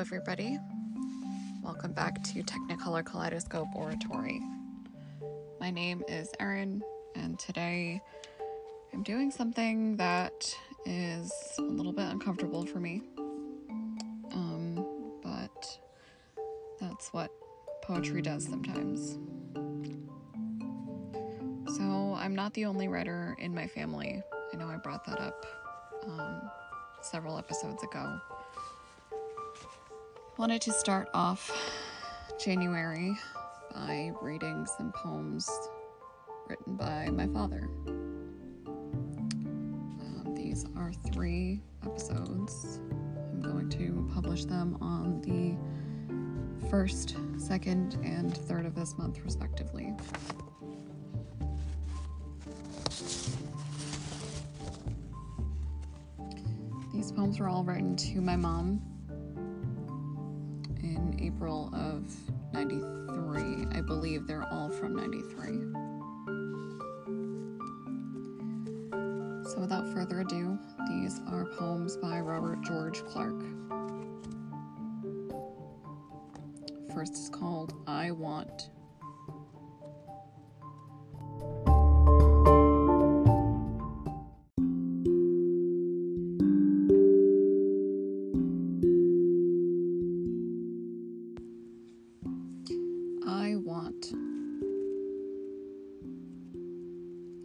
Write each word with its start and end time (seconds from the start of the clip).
everybody. 0.00 0.58
Welcome 1.62 1.92
back 1.92 2.24
to 2.24 2.42
Technicolor 2.42 3.04
Kaleidoscope 3.04 3.68
Oratory. 3.74 4.40
My 5.60 5.70
name 5.70 6.02
is 6.08 6.30
Erin, 6.40 6.82
and 7.14 7.38
today 7.38 8.00
I'm 8.94 9.02
doing 9.02 9.30
something 9.30 9.98
that 9.98 10.56
is 10.86 11.30
a 11.58 11.62
little 11.62 11.92
bit 11.92 12.06
uncomfortable 12.06 12.64
for 12.64 12.80
me. 12.80 13.02
Um, 14.32 14.86
but 15.22 15.78
that's 16.80 17.12
what 17.12 17.30
poetry 17.82 18.22
does 18.22 18.46
sometimes. 18.46 19.18
So, 21.76 22.16
I'm 22.18 22.34
not 22.34 22.54
the 22.54 22.64
only 22.64 22.88
writer 22.88 23.36
in 23.38 23.54
my 23.54 23.66
family. 23.66 24.22
I 24.50 24.56
know 24.56 24.66
I 24.66 24.76
brought 24.76 25.04
that 25.04 25.20
up 25.20 25.44
um, 26.06 26.50
several 27.02 27.36
episodes 27.36 27.82
ago 27.82 28.18
wanted 30.40 30.62
to 30.62 30.72
start 30.72 31.06
off 31.12 31.52
January 32.42 33.14
by 33.74 34.10
reading 34.22 34.64
some 34.64 34.90
poems 34.90 35.46
written 36.48 36.76
by 36.76 37.10
my 37.10 37.26
father. 37.26 37.68
Um, 38.66 40.32
these 40.34 40.64
are 40.78 40.94
three 41.12 41.60
episodes. 41.84 42.80
I'm 42.90 43.42
going 43.42 43.68
to 43.68 44.10
publish 44.14 44.46
them 44.46 44.78
on 44.80 45.20
the 45.20 45.58
first, 46.70 47.16
second, 47.36 47.98
and 48.02 48.34
third 48.34 48.64
of 48.64 48.74
this 48.74 48.96
month, 48.96 49.20
respectively. 49.22 49.92
These 56.94 57.12
poems 57.12 57.38
were 57.38 57.50
all 57.50 57.62
written 57.62 57.94
to 57.94 58.22
my 58.22 58.36
mom 58.36 58.80
April 61.36 61.70
of 61.74 62.04
93. 62.52 63.66
I 63.72 63.80
believe 63.80 64.26
they're 64.26 64.46
all 64.50 64.68
from 64.68 64.96
93. 64.96 65.60
So, 69.52 69.60
without 69.60 69.86
further 69.92 70.20
ado, 70.20 70.58
these 70.88 71.20
are 71.28 71.44
poems 71.56 71.96
by 71.96 72.18
Robert 72.20 72.62
George 72.62 73.04
Clark. 73.04 73.40
First 76.92 77.12
is 77.14 77.28
called 77.28 77.74
I 77.86 78.10
Want 78.10 78.70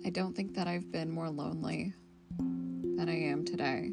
I 0.05 0.09
don't 0.11 0.35
think 0.35 0.53
that 0.53 0.67
I've 0.67 0.91
been 0.91 1.09
more 1.09 1.29
lonely 1.29 1.93
than 2.37 3.09
I 3.09 3.17
am 3.17 3.43
today. 3.43 3.91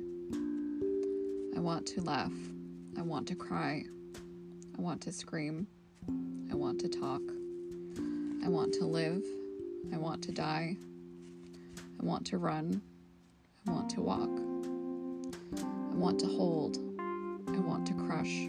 I 1.57 1.61
want 1.61 1.87
to 1.87 2.03
laugh. 2.03 2.33
I 2.99 3.03
want 3.03 3.27
to 3.29 3.35
cry. 3.35 3.85
I 4.77 4.83
want 4.83 5.01
to 5.03 5.13
scream. 5.13 5.67
I 6.51 6.55
want 6.55 6.79
to 6.81 6.89
talk. 6.89 7.23
I 8.45 8.49
want 8.51 8.75
to 8.75 8.85
live. 8.85 9.25
I 9.91 9.97
want 9.97 10.23
to 10.25 10.33
die. 10.33 10.77
I 12.01 12.05
want 12.05 12.27
to 12.27 12.37
run. 12.37 12.83
I 13.67 13.71
want 13.71 13.89
to 13.91 14.03
walk. 14.03 14.31
I 15.91 15.95
want 15.95 16.21
to 16.21 16.27
hold. 16.27 16.77
I 17.49 17.59
want 17.61 17.87
to 17.87 17.95
crush. 17.95 18.49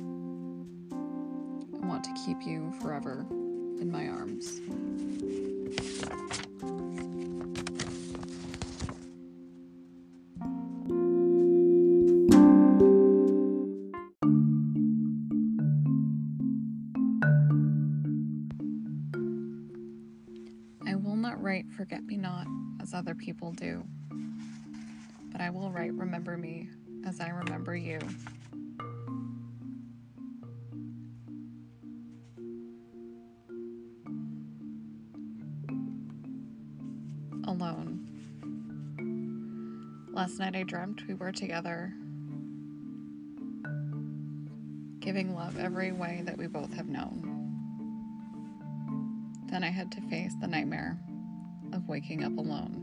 I 1.82 1.86
want 1.86 2.04
to 2.04 2.14
keep 2.26 2.42
you 2.46 2.74
forever 2.82 3.26
in 3.84 3.92
my 3.92 4.08
arms. 4.08 4.62
I 20.88 20.96
will 20.96 21.18
not 21.18 21.42
write 21.44 21.70
Forget 21.76 22.06
Me 22.06 22.16
Not 22.16 22.48
as 22.82 22.94
other 22.94 23.14
people 23.14 23.52
do, 23.52 23.84
but 25.30 25.42
I 25.42 25.50
will 25.50 25.72
write 25.72 25.94
Remember 25.94 26.38
Me 26.38 26.70
as 27.06 27.20
I 27.20 27.28
remember 27.28 27.76
you. 27.76 28.00
Alone. 37.46 38.08
Last 40.14 40.40
night 40.40 40.56
I 40.56 40.64
dreamt 40.64 41.08
we 41.08 41.14
were 41.14 41.32
together, 41.32 41.94
giving 45.00 45.36
love 45.36 45.58
every 45.58 45.92
way 45.92 46.22
that 46.26 46.38
we 46.38 46.48
both 46.48 46.74
have 46.74 46.88
known. 46.88 47.30
Then 49.50 49.64
I 49.64 49.70
had 49.70 49.92
to 49.94 50.02
face 50.02 50.34
the 50.40 50.48
nightmare 50.48 51.00
of 51.74 51.88
waking 51.88 52.24
up 52.24 52.38
alone. 52.38 52.83